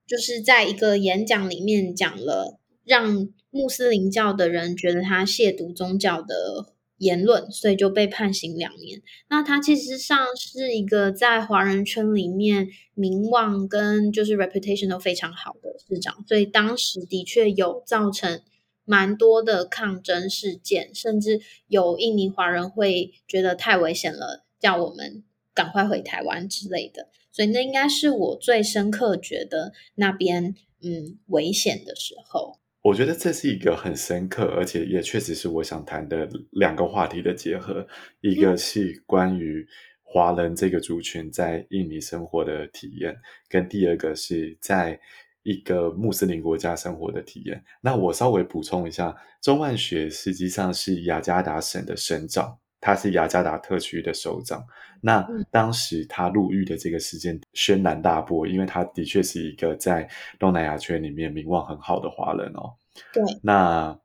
[0.05, 9.01] 就是在一个演讲里面讲了让穆斯林教的人觉得他亵渎宗教的言论，所以就被判刑两年。
[9.29, 18.41] 那他其实上是一个在华人圈里面名望跟就是 reputation 都非常好的市长，所以当时的确有造成
[18.85, 27.09] 蛮多的抗争事件，甚至有印尼华人会觉得太危险了，叫我们赶快回台湾之类的。
[27.31, 32.57] 所以那应该是我最深刻觉得那边嗯危险的时候。
[32.87, 37.85] 我觉得这是一个很深刻，而且也确实是我想谈的两个话题的结合。
[38.21, 39.67] 一个是关于
[40.03, 43.13] 华人这个族群在印尼生活的体验，
[43.49, 44.97] 跟第二个是在
[45.43, 47.61] 一个穆斯林国家生活的体验。
[47.81, 54.63] 那我稍微补充一下，钟万学实际上是雅加达省的省长，他是雅加达特区的首长。
[55.01, 60.09] 那当时他入狱的这个事件轩然大波，因为他的确是一个在
[60.39, 62.73] 东南亚圈里面名望很好的华人哦。
[63.13, 63.23] 对。
[63.43, 63.97] 那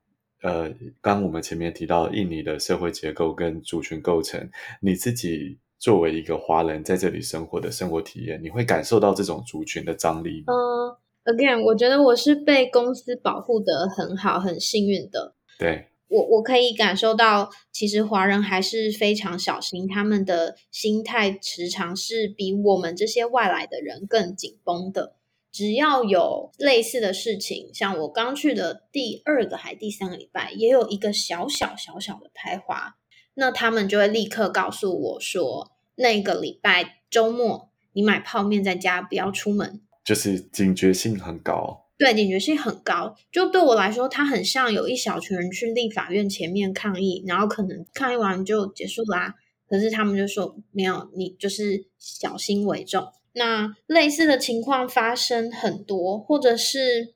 [0.43, 10.53] 呃，刚我们前面提到印尼的社会结构跟族群构成，你自己作为一个华人在这里生活的生活体验，你会感受到这种族群的张力吗？
[10.53, 15.35] 嗯，uh，again，我觉得我是被公司保护的很好，很幸运的。
[15.59, 15.89] 对。
[16.13, 25.17] 我我可以感受到，其实华人还是非常小心，他们的心态时常是比我们这些外来的人更紧绷的。
[25.51, 32.97] 只要有类似的事情，像我刚去的第二个还第三个礼拜，也有一个小小小小的排华，
[33.35, 41.82] 那他们就会立刻告诉我说，那个礼拜周末你买泡面在家，不要出门，就是警觉性很高。
[42.03, 43.15] 对，警觉性很高。
[43.31, 49.37] 就对我来说，他很像有一小群人去立法院前面抗议，然后可能抗议完就结束啦。
[49.69, 53.07] 可是他们就说没有，你就是小心为重。
[53.35, 57.15] 那类似的情况发生很多，或者是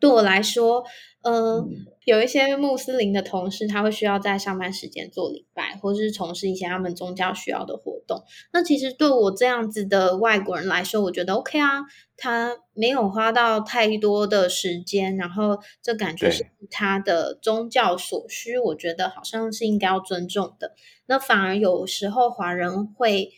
[0.00, 0.82] 对我来说，
[1.22, 8.24] 呃，嗯、有一些穆斯林的同事，他会需要在上班时间做礼拜，或者是从事一些他们宗教需要的活动。
[8.52, 11.82] 那其实对我这样子的外国人来说，我觉得 OK 啊，
[12.16, 20.72] 他没有花到太多的时间，然后这感觉是他的宗教所需，我觉得好像是应该要尊重的。
[21.06, 23.30] 那反而有时候华人会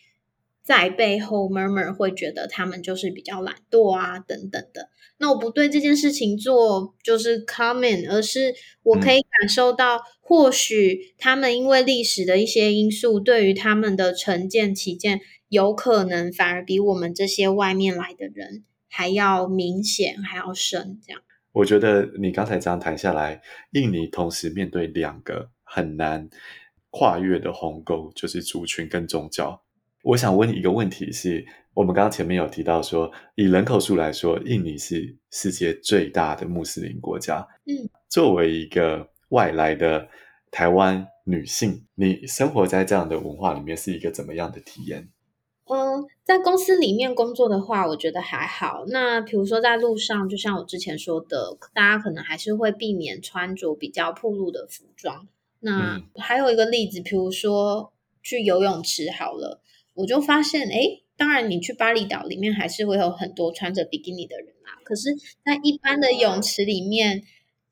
[0.62, 4.90] 在背后 murmur，会觉得他们就是比较懒惰啊，等等的。
[5.18, 20.98] 那我不对这件事情做就是 comment，而是我可以感受到，或许他们因为历史的一些因素，对于他们的成见、起见，有可能反而比我们这些外面来的人还要明显，还要深。
[21.06, 21.22] 这样，
[21.52, 26.28] 我觉得你刚才这样谈下来，印尼同时面对两个很难
[26.90, 29.61] 跨越的鸿沟，就是族群跟宗教。
[30.02, 31.46] 我想问你一个问题是。
[31.74, 37.48] 我们刚刚前面有提到说，以人口数来说，印尼是世界最大的穆斯林国家。
[37.64, 40.06] 嗯，作为一个外来的
[40.50, 45.08] 台湾女性，你生活在这样的文化里面是一个怎么样的体验？
[45.64, 48.84] 嗯，在公司里面工作的话，我觉得还好。
[48.88, 55.26] 那比如说在路上，就像我之前说的，大家可能还是会避免穿着比较暴露的服装。
[55.60, 59.61] 那还有一个例子，比如说去游泳池好了，
[59.94, 64.72] 我就发现，诶当然，你去巴厘岛里面还是会有很多穿着比基尼的人啦。
[64.84, 67.22] 可是，在一般的泳池里面，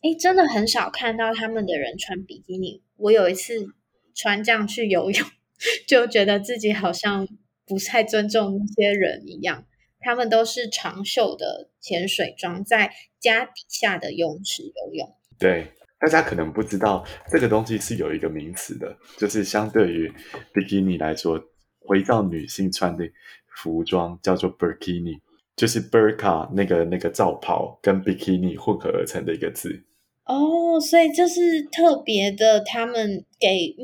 [0.03, 2.83] 哎，真的很少看到他们的人穿比基尼。
[2.97, 3.67] 我有一次
[4.15, 5.27] 穿这样去游泳，
[5.89, 7.27] 就觉得自己好像
[7.67, 9.67] 不太尊重那些人一样。
[9.99, 15.15] 他们都是长袖的潜水装，在家底下的泳池游泳。
[15.39, 15.67] 对，
[15.99, 20.13] 大家可能不知道，这个东西是有一个名词的，就是相对于
[20.55, 21.43] 比基尼来说。
[21.91, 23.05] 回到女性穿的
[23.49, 25.19] 服装叫做 burkini，
[25.57, 29.83] 就是 burka 那个那个罩袍跟 bikini 混合而成的一个字。
[30.25, 33.75] 哦，所以这是特别的，他们给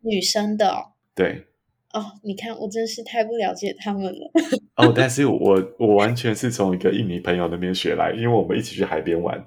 [0.00, 0.90] 女生的哦。
[1.14, 1.46] 对。
[1.92, 4.32] 哦，你看，我真是太不了解他们了。
[4.74, 9.40] 哦，但是我我完全是从一个印尼朋友那边学来，因为我们一起去海边玩，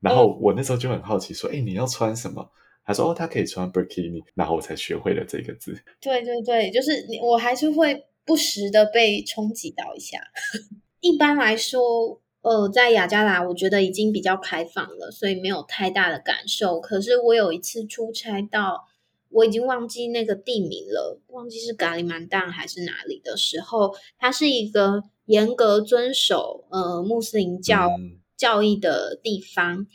[0.00, 2.50] 然后我那时候就很好奇说，哎、嗯，你要穿什么？
[2.84, 10.18] 他说：“哦，他可以穿 bikini，然后我才学会了这个字。”对对对，就是你，我还是会不时的被冲击到一下。
[11.00, 16.80] 一般来说，呃，在雅加达，我觉得已经比较开放了，所以没有太大的感受。
[16.80, 18.84] 可是我有一次出差到，
[19.30, 29.86] 我已经忘记那个地名了，忘记是咖喱曼旦还是哪里的时候，它是一个严格遵守呃穆斯林教、嗯、教义的地方。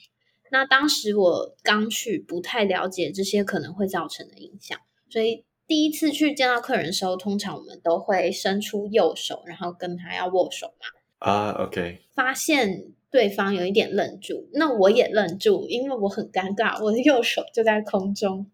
[0.52, 4.80] 那当时我刚去，不太了解这些可能会造成的影响，
[5.10, 10.88] 所以第一次去见到客人的时候，通常我们都会伸出右手，然后跟他要握手嘛。
[11.20, 12.02] 啊，uh，OK。
[12.14, 18.50] 发现对方有一点愣住，那我也愣住，因为我很尴尬，我的右手就在空中。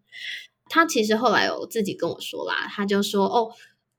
[0.70, 3.52] 他其实后来有自己跟我说啦，他就说：“哦，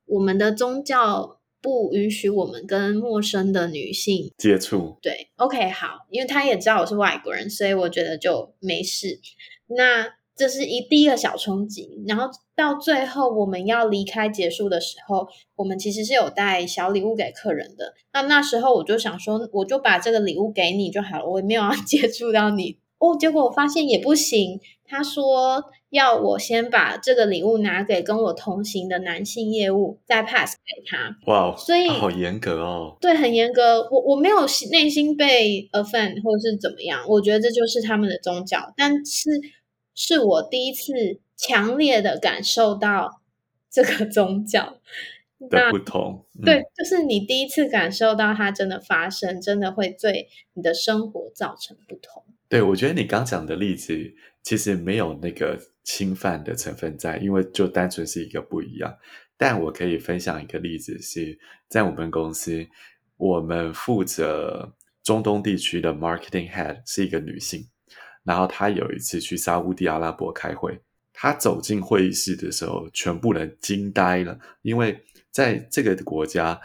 [0.06, 9.18] 我们的宗教不允许我们跟陌生的女性接触。”对，OK，好，因为他也知道我是外国人，所以我觉得就没事。
[9.68, 17.94] 那这是一第一个小冲击，然后到最后我们要离开结束的时候，我们其实是有带小礼物给客人的。
[18.12, 23.16] 那那时候我就想说，我就把这个礼物给你就好了，我也没有要 接触到你哦。
[23.18, 31.16] 结果我发现也不行，他说要我先把这个礼物拿给跟我同行的男性业务，再 pass 给他。
[31.26, 32.96] 哇，Wow, 所以好严格哦。
[33.00, 33.88] 对，很严格。
[33.90, 39.30] 我我没有内心被 offend 或者是怎么样，我觉得这就是他们的宗教，但是。
[39.96, 40.92] 是我第一次
[41.36, 43.20] 强烈的感受到
[43.70, 44.80] 这个宗教
[45.48, 52.24] 的不同，嗯、对，就是你第一次感受到它真的发生，真的会对你的生活造成不同。
[52.48, 53.94] 对，我觉得你刚讲的例子
[54.44, 58.96] 其实没有那个侵犯的成分在，因为就单纯是一个不一样。
[59.36, 61.36] 但我可以分享一个例子，是
[61.68, 62.64] 在我们公司，
[63.16, 67.66] 我们负责中东地区的 marketing head 是一个女性。
[68.22, 70.80] 然后她有一次去沙乌地阿拉伯开会，
[71.12, 76.60] 他走进会议室的时候，全部人惊呆了，因为在这个国家，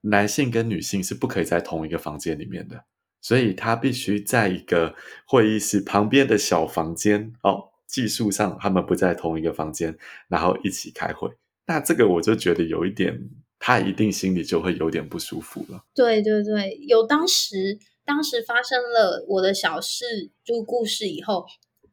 [0.00, 2.84] 男性跟女性是不可以在同一个房间里面的，
[3.22, 4.94] 所以他必须在一个
[5.26, 9.96] 会议室旁边的小房间，哦，技术上他们不在同一个房间，
[10.28, 11.30] 然后一起开会。
[11.66, 15.84] 那这个我就觉得有一点，他一定心里就会有点不舒服了。
[15.94, 17.78] 对对对，有当时。
[18.04, 21.46] 当时发生了我的小事，就故事以后，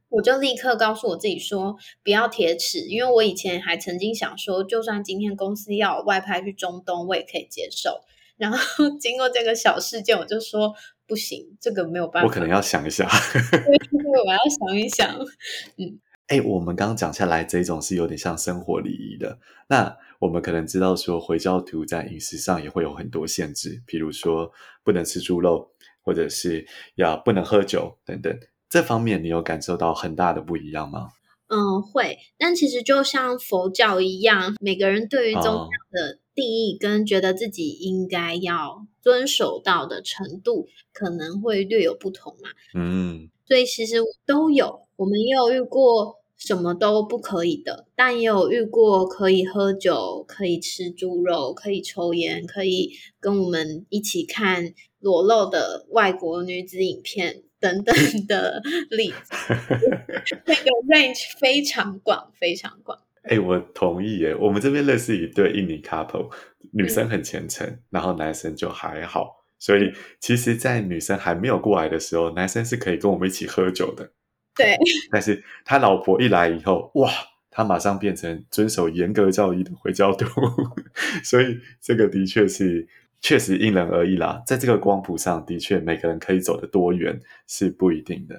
[0.09, 8.01] 我就立刻告诉我自己说，不要铁齿，因为我以前还曾经想说，就算今天公司要外派去中东，我也可以接受。
[8.37, 8.57] 然后
[8.99, 10.73] 经过这个小事件，我就说
[11.09, 13.09] 不行，这个没有办法，我可能要想一下。
[13.51, 13.59] 对，
[14.25, 15.13] 我要想一想。
[15.77, 19.39] 嗯，哎，我们刚刚讲下来，这种是有点像生活礼仪的。
[19.67, 24.51] 那我们可能知道说，回教徒在饮食上也会有很多限制，比如说
[24.85, 25.71] 不能吃猪肉。
[26.01, 28.35] 或者是要不能喝酒等等，
[28.67, 31.09] 这方面你有感受到很大的不一样吗？
[31.49, 32.17] 嗯，会。
[32.39, 42.49] 但其实就像佛教一样，每个人对于宗教的定义跟觉得自己应该要遵守到的程度，可能会略有不同嘛。
[42.73, 54.73] 嗯，所以其实都有，我们也有遇过什么都不可以的，但也有遇过可以喝酒、可以吃猪肉、可以抽烟、可以跟我们一起看。
[55.01, 57.95] 裸露的外国女子影片等等
[58.27, 59.31] 的 例子，
[60.45, 62.99] 那个 range 非常广，非常广。
[63.29, 64.35] 哎、欸，我同意耶。
[64.35, 66.29] 我们这边认识一对印尼 couple，
[66.73, 69.35] 女生很虔诚，嗯、然后男生就还好。
[69.59, 74.11] 所以，其实，在女生还没有过来的时候，男生是可以跟我们一起喝酒的。
[74.55, 74.75] 对。
[75.11, 77.11] 但是他老婆一来以后，哇，
[77.51, 80.25] 他马上变成遵守严格教义的回教徒。
[81.23, 82.87] 所以，这个的确是。
[83.21, 88.33] 确实因人而异啦，在这个光谱上的确每个人可以走得多远是不一定的。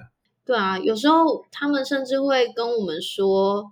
[0.46, 3.70] 对啊，有时候他们甚至会跟我们说，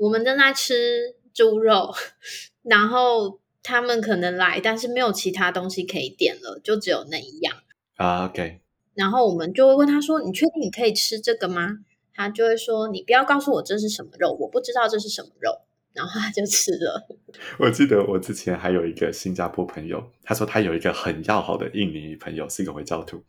[0.00, 1.92] 我们正在吃猪肉，
[2.64, 7.54] 然后他们可能来，但是没有其他东西可以点了，就只有那一样
[7.96, 8.24] 啊。
[8.24, 8.60] OK，
[8.94, 11.80] 然后我们就会问他说：“你确定你可以吃这个吗？”
[12.16, 15.60] 他就会说：“你不要告诉我这是什么肉，我不知道这是什么肉。”
[15.92, 17.06] 然后他就吃了。
[17.60, 23.22] 我记得我之前还有一个新加坡朋友，他说他有一个很要好的印尼朋友，是一个回教徒。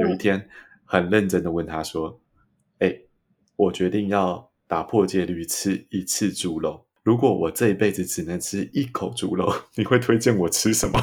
[0.00, 0.48] 有一天，
[0.84, 2.20] 很认真的问他说
[2.78, 3.02] ：“哎、嗯，
[3.56, 6.86] 我决定要打破戒律，吃一次猪肉。
[7.02, 10.98] 如果我这一辈子只能吃一口猪肉，你会推荐我吃什么？”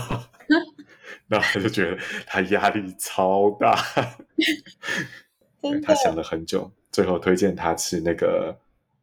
[1.29, 3.75] 然后他就觉得他压力超大，
[5.83, 8.57] 他想了很久，最后推荐他吃那个。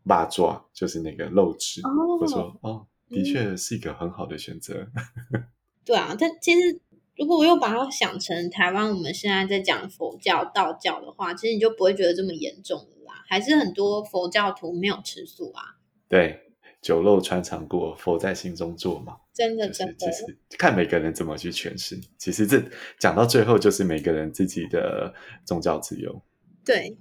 [0.09, 4.87] 八爪就是那个肉质，我、oh, 说哦，的确是一个很好的选择。
[5.33, 5.45] 嗯、
[5.85, 6.81] 对啊，但其实
[7.17, 12.96] 如果我又把它想成台湾，我们现在在讲佛教、道教的话，其实你就不会觉得这么严重了啦。
[13.29, 15.63] 还是很多佛教徒没有吃素啊。
[16.09, 16.41] 对，
[16.81, 19.17] 酒肉穿肠过，佛在心中坐嘛。
[19.35, 22.01] 真的，真的，其实看每个人怎么去诠释。
[22.19, 22.63] 其实这
[22.99, 26.23] 讲到最后，就是每个人自己的宗教自由。
[26.65, 26.97] 对。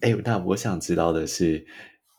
[0.00, 1.66] 哎，那我想知道的是。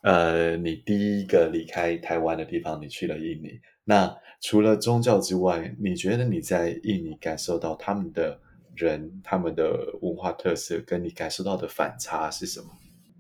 [0.02, 3.60] 呃，你第一个离开台湾的地方，你去了印尼。
[3.84, 8.40] 那除了宗教之外，你觉得你在印尼感受到他们的
[8.78, 12.68] 人、他们的文化特色，跟你感受到的反差是什么？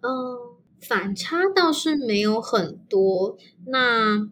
[0.02, 3.38] 嗯，反差倒是没有很多。
[3.66, 4.30] 那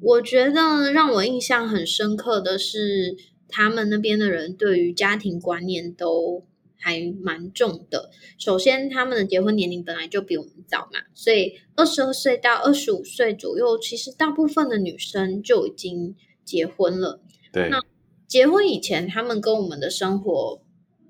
[0.00, 3.16] 我觉得让我印象很深刻的是，
[3.48, 6.44] 他们那边的人对于家庭观念都
[6.76, 8.10] 还蛮重的。
[8.38, 17.20] 首先，他们的结婚年龄本来就比我们早嘛，所以二十二岁到二十五岁左右，其实大部分的女生就已经结婚了。
[17.52, 17.80] 对，那
[18.26, 20.60] 结婚以前，他们跟我们的生活，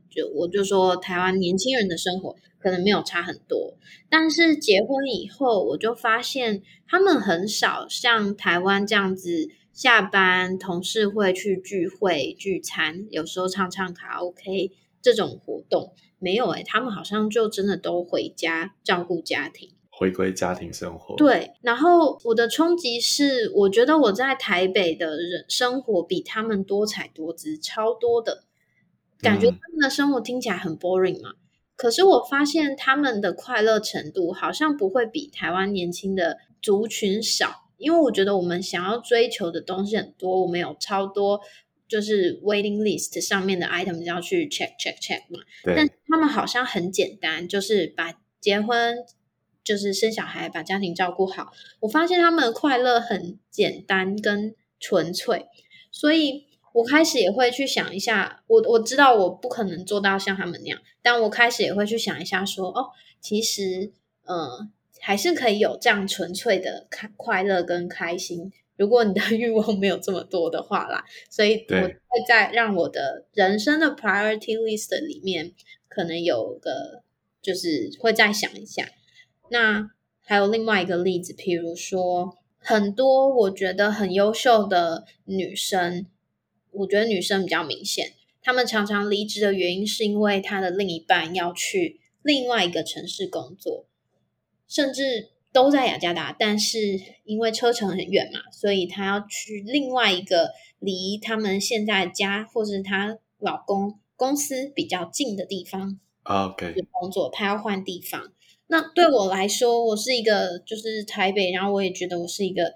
[0.08, 3.76] 就我就说台湾年轻人的生活可能没有差很多，
[4.08, 9.50] 但是结婚以后，我就发现他们很少像台湾这样子。
[9.70, 21.14] 下班同事会去聚会聚餐，有时候唱唱卡拉 OK 这种活动没有哎、欸，他们好像就真的都回家照顾家庭，回归家庭生活。
[21.14, 28.42] 对，然后我的冲击是，我觉得我在台北的人生活比他们多彩多姿，超多的
[29.20, 31.30] 感觉，他们的生活听起来很 boring 嘛。
[31.30, 31.36] 嗯、
[31.78, 37.68] 可是我发现他们的快乐程度好像不会比台湾年轻的族群少。
[37.76, 41.40] 因为我觉得我们想要追求的东西很多，我们有超多
[41.86, 45.38] 就是 waiting list 上面的 item 要去 check check check 嘛。
[45.62, 45.76] 对。
[45.76, 48.96] 但他们好像很简单，就是把结婚，
[49.62, 51.52] 就是生小孩，把家庭照顾好。
[51.78, 55.46] 我发现他们的快乐很简单跟纯粹，
[55.92, 56.47] 所以
[56.78, 63.92] 我开始也会去想一下，我我知道我不可能做到像他们那样，但我开始也会去想一下说，说哦，其实，
[64.24, 64.68] 嗯、呃。
[65.00, 75.52] 还是可以有这样纯粹的开快乐跟开心，如果你的 欲望没有这么多的话啦，所以我会在让我的人生的 priority list 里面，
[75.88, 77.04] 可能有个
[77.40, 78.88] 就是会再想一下。
[79.50, 79.88] 那
[80.20, 86.06] 还有另外一个例子，譬如说很多我觉得很优秀的女生，
[86.72, 88.12] 我觉得女生比较明显，
[88.42, 93.84] 她们常常离职的原因是因为她的另一半要去另外一个城市工作。
[94.68, 105.98] 甚至都在雅加达，但是因为车程很远嘛，所以她要去另外一个离他们现在家或者是她老公公司比较近的地方。
[106.24, 108.30] OK，工作，她要换地方。
[108.66, 112.74] 那对我来说，我是一个就是台北，然后我也觉得我是一个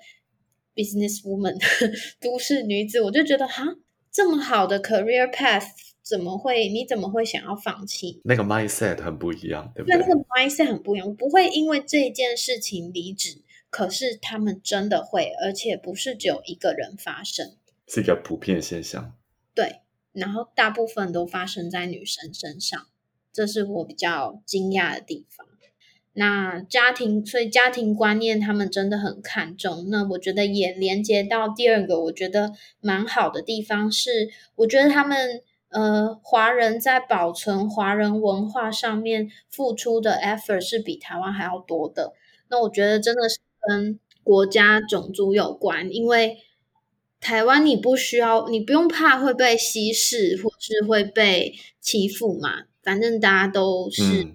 [0.75, 1.57] business woman，
[2.21, 3.65] 都市女子，我就觉得哈，
[4.11, 5.69] 这么好的 career path。
[6.05, 6.69] 怎么会？
[6.69, 8.21] 你怎么会想要放弃？
[8.25, 9.97] 那个 mindset 很不一样，对不对？
[9.97, 13.41] 那个 mindset 很不一样，我不会因为这件事情离职。
[13.71, 17.57] 可是他们真的会，而且不是只有一个人发生，
[17.87, 19.15] 是一个普遍现象。
[19.55, 22.89] 对，然后大部分都发生在女生身上，
[23.33, 25.47] 这是我比较惊讶的地方。
[26.15, 29.89] 那家庭，所以家庭观念他们真的很看重。
[29.91, 35.43] 那我觉得也连接到第二个，我觉得蛮好的地方是，我觉得他们。
[35.75, 42.13] 呃，华人在保存华人文化上面付出的 effort 是比台湾还要多的。
[42.51, 46.37] 那我觉得真的是跟国家种族有关，因为
[47.23, 54.35] 台湾你不需要，你不用怕会被稀释或是会被欺负嘛，反正大家都是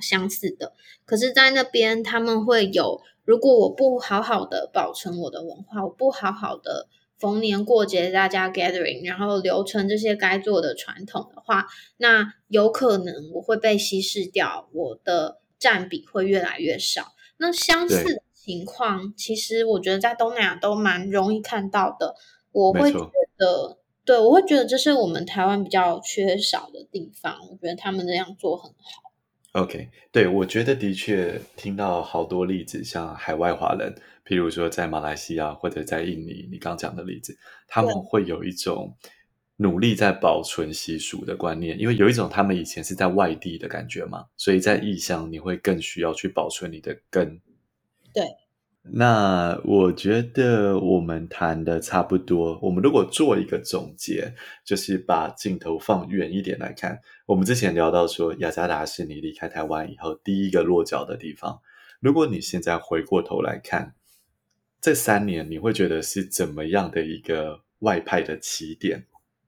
[0.00, 0.66] 相似的。
[0.66, 0.76] 嗯、
[1.06, 6.88] 可是，在那边他们会有，如果我不好好的保存我的文化，我不好好的。
[7.18, 11.66] 逢年过节大家 gathering，然后留存这些该做的传统的话，
[11.98, 17.08] 那有可能我会被稀释掉，我的占比会越来越少。
[17.36, 22.14] 那相似的情况，其实我觉得在东南亚都蛮容易看到的。
[22.52, 22.98] 我会觉
[23.36, 23.76] 得，
[24.06, 27.38] 对，我会觉得这是我们台湾比较缺少的地方。
[27.50, 29.09] 我觉得他们这样做很好。
[29.52, 33.92] OK，对，我觉得的确听到好多例子，像海外华人。
[34.24, 37.36] 譬如说，在马来西亚或者在印尼，你刚讲的例子，
[37.66, 38.96] 他们会有一种
[39.56, 47.40] 努力在保存习俗的观念，因为有一种他们以前是在外地的感觉嘛，所以在异乡你会更需要去保存你的根。
[48.14, 48.24] 对，
[48.82, 61.60] 那我觉得我们谈的差不多，我们如果做一个总结，就是把镜头放远一点来看，我们之前聊到说，雅加达是你离开台湾以后第一个落脚的地方，
[62.00, 63.94] 如果你现在回过头来看。
[64.82, 69.04] 这三年你会觉得是怎么样的一个外派的起点？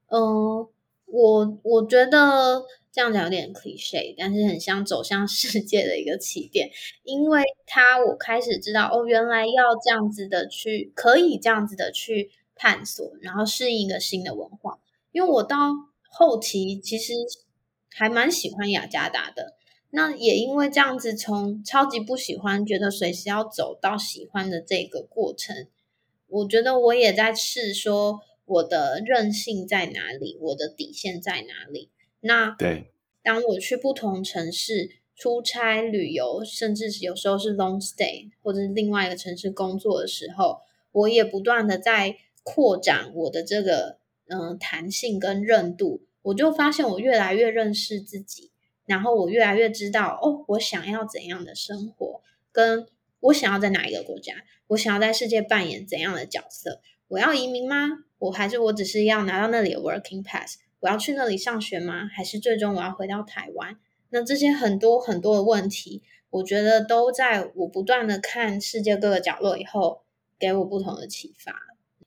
[0.09, 0.67] 嗯、
[1.13, 6.71] 我我觉得这样讲有点 cliche，但是很像走向世界的一个起点，
[7.03, 14.79] 因为他我开始知道哦，原来要这样子的去，可以这样子的去探索，然后适应一个新的文化。
[15.11, 15.57] 因为我到
[16.09, 17.13] 后期其实
[17.91, 19.53] 还蛮喜欢雅加达的。
[19.91, 25.67] 那也因为这样子，从超级不喜欢，觉得随时要走到喜欢的这个过程，
[26.27, 31.89] 我觉得我也在试说我的韧性在哪里，我的底线在哪里。
[32.19, 32.91] 那对，
[33.21, 40.59] 当我去不同城市出差、旅游，甚至是有时候是 long stay，或者是另外一个城市工作的时候，
[40.91, 46.03] 我也不断的在扩展我的这个嗯弹性跟韧度。
[46.23, 48.49] 我就发现我越来越认识自己，
[48.85, 52.21] 然后我越来越知道哦，我想要怎样的生活，
[52.51, 52.87] 跟
[53.19, 54.33] 我想要在哪一个国家，
[54.67, 56.81] 我想要在世界扮演怎样的角色。
[57.13, 57.89] 我要移民吗？
[58.17, 60.57] 我还是我只是要拿到那里的 working pass？
[60.79, 62.07] 我要去那里上学吗？
[62.11, 63.77] 还是最终我要回到台湾？
[64.09, 66.01] 那这些很多很多的问题，
[66.31, 70.01] 我觉得都在我不断的看世界各个角落以后，
[70.39, 71.53] 给我不同的启发。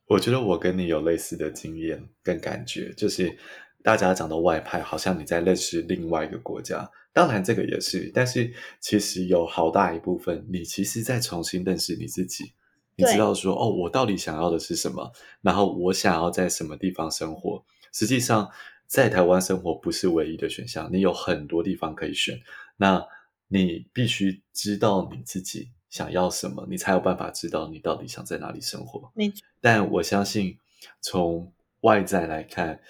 [0.09, 3.38] 我觉得我跟你有类似的经验跟感觉，就是
[3.84, 6.90] 大家讲的外派，好像你在认识另外一个国家。
[7.12, 12.55] 当然这个也是，但是其实有好大一部分，你其实在重新认识你自己。
[12.97, 15.12] 你知道说哦，我到底想要的是什么？
[15.42, 17.62] 然后我想要在什么地方生活？
[17.92, 18.51] 实际上，
[18.86, 22.40] 在台湾生活不是唯一的选项，你有很多地方可以选。
[22.78, 23.07] 那
[23.49, 29.11] 你必须知道你自己想要什么，你才有办法知道你到底想在哪里生活。
[29.14, 29.47] 没错。
[29.61, 30.59] 但我相信，
[31.03, 32.80] 从外在来看，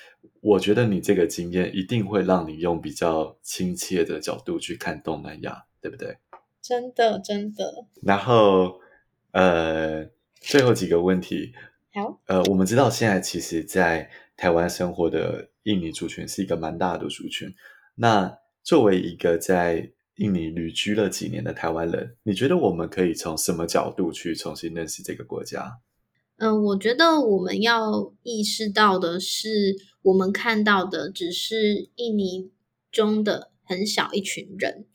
[0.41, 6.17] 我觉得你这个经验一定会让你用比较亲切的角度去看东南亚，对不对？
[6.63, 7.87] 真的，真的。
[8.03, 8.81] 然后。
[9.33, 10.09] 呃，
[10.41, 11.53] 最后几个问题。
[11.93, 12.21] 好。
[12.27, 17.55] 呃，我们知道现在其实，在台湾生活的印尼族群是一个蛮大的族群。
[17.97, 25.79] 那作为一个在印尼旅居了几年的台湾人，你觉得我们可以从什么角度去重新认识这个国家？
[26.39, 32.51] 嗯、呃，我觉得我们要意识到的是，我们看到的只是印尼
[32.91, 34.87] 中的很小一群人。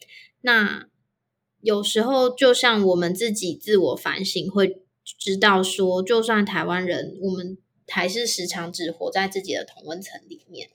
[0.42, 0.88] 那
[1.62, 7.58] 有时候，就像我们自己自我反省，会知道说，就算台湾人，我们
[7.88, 10.70] 还是时常只活在自己的同温层里面。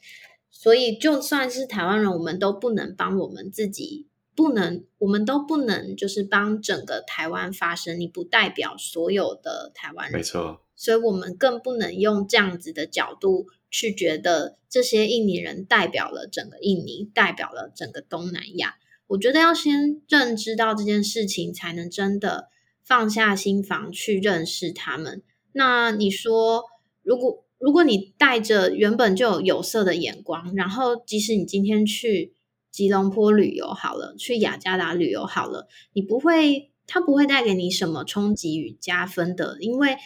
[0.51, 8.01] 所以，就算是台湾人，我们都不能帮我们自己，不能，我们都不能就是帮整个台湾发声。
[8.01, 10.62] 你不代表所有的台湾人，没错。
[10.74, 18.76] 所以我们更不能用这样子的角度去觉得这些印尼人代表了整个印尼，代表了整个东南亚。
[19.09, 22.48] 我觉得要先认知到这件事情，才能真的
[22.82, 25.22] 放下心防去认识他们。
[25.52, 26.64] 那你说，
[27.02, 32.34] 如果如果你带着原本就有有色的眼光，然后即使你今天去
[32.70, 39.96] 吉隆坡旅游好了，去雅加达旅游好了，你不会，它不会带给你什么冲击与加分的，因为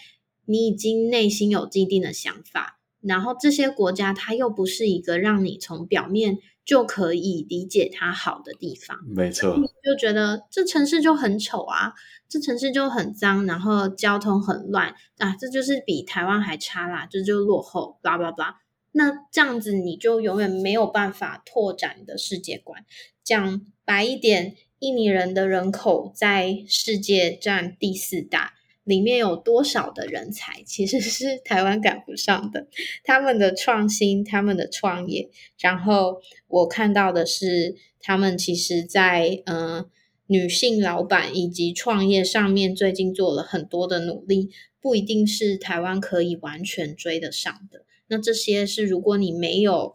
[0.44, 2.78] 你已经内心有既定的想法。
[3.00, 6.38] 然后这些国家，它又不是一个让你从表面
[6.70, 8.96] 就可以理解它好的地方。
[9.04, 11.94] 没错，你就觉得这城市就很丑啊，
[12.28, 18.56] 这城市就很脏，然后交通很乱啊，这就是比台湾还差啦，这就落后，巴拉巴拉。
[18.92, 22.84] 那这样子你就永远没有办法拓展你的世界观。
[23.24, 28.52] 讲白一点，印尼人的人口在世界占第四大。
[28.90, 32.66] 里面有多少的人才，其实是 台湾赶不上的。
[33.04, 35.30] 他们的创新，他们的创业，
[35.60, 39.86] 然后我看到的是，他们其实在呃
[40.26, 47.84] 女性老板以及创业上面，最近做了很多的努力，不一定是台湾可以完全追得上的。
[48.08, 49.94] 那这些是如果你没有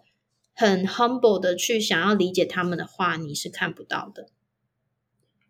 [0.53, 4.29] 很 humble 的去想要理解他们的话，你是看不到的。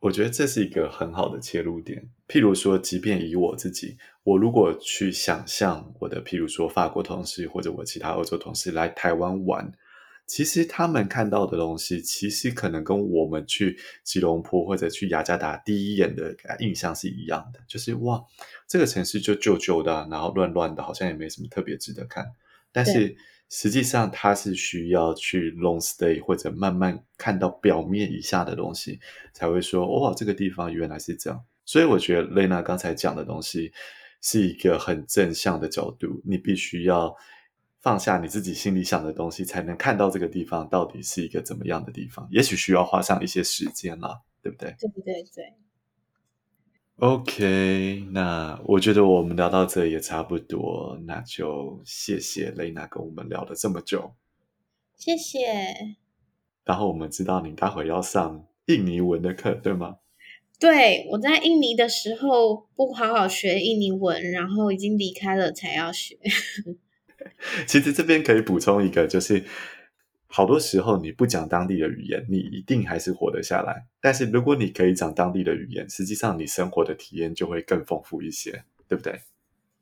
[0.05, 2.07] 我觉得这是一个很好的切入点。
[2.27, 9.71] 譬如说，即便以我自己，我如果去想象我的，譬如说法国同事或者我其他欧洲同事来台湾玩，
[10.27, 18.23] 其实他们看到的东西，其实可能跟我们去吉隆坡或者去雅加达第一眼的印象是一样的，就是哇，
[18.67, 22.23] 这个城市就旧旧的，然后乱乱的，好像也没什么特别值得看。
[22.71, 23.15] 但是
[23.49, 28.99] 实际上，他是需要去 long stay 或者慢慢看到表面以下的东西，
[29.33, 31.43] 才会说哇，这个地方原来是这样。
[31.63, 33.71] 所以我觉得蕾娜刚才讲的东西
[34.21, 36.21] 是一个很正向的角度。
[36.25, 37.15] 你必须要
[37.81, 42.27] 放下你自己心里想的东西，才能看到这个地方到底是一个怎么样的地方。
[42.31, 44.75] 也许需要花上一些时间啦，对不对？
[44.79, 45.64] 对对对对。
[46.97, 54.13] OK，那我觉得我们聊到这也差不多，那就谢谢雷娜跟我们聊了这么久，
[54.95, 55.97] 谢谢。
[56.63, 59.97] 然后我们知道你待会要上印尼文的课，对吗？
[60.57, 66.17] 对，我在印尼的时候不好好学印尼文，然后已经离开了才要学。
[67.67, 69.43] 其实这边可以补充一个，就是。
[70.35, 73.85] 好多时候你不讲当地的语言，你一定还是活得下来。
[74.01, 79.21] 但是如果你可以讲当地的语言，实际上你生活的体验就会更丰富一些，对不对？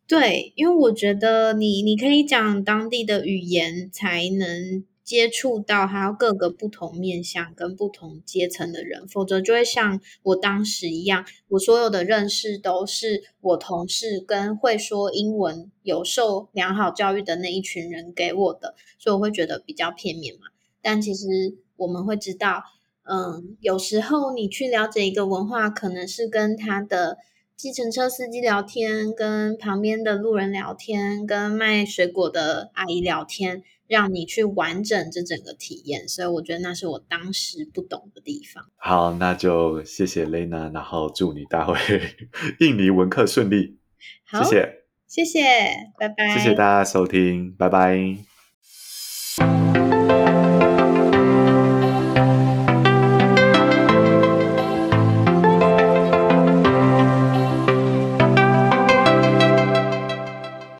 [0.05, 20.47] 对，因为我觉得你你可以讲当地的语言，才能接触到还有各个不同面向跟不同阶层的人，否则就会像我当时一样，我所有的认识都是我同事跟会说英文、有受良好教育的那一群人给我的，所以我会觉得比较片面嘛。
[20.81, 21.27] 但其实
[21.75, 22.63] 我们会知道，
[23.03, 27.17] 嗯，有时候你去了解一个文化，可能是跟他的
[27.57, 33.63] 计程车司机聊天，跟旁边的路人聊天，跟卖水果的阿姨聊天。
[33.87, 38.65] 让你去完整这整个体验，所以我觉得那是我当时不懂的地方。
[38.77, 41.75] 好，那就谢谢 Lena，然后祝你大会
[42.59, 43.77] 印尼文课顺利。
[44.25, 45.41] 好，谢谢，谢谢，
[45.99, 46.33] 拜拜。
[46.33, 48.32] 谢谢大家收听，拜拜。